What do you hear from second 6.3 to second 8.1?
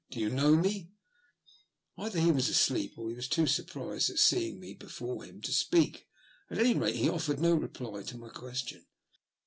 at any rate he offered no reply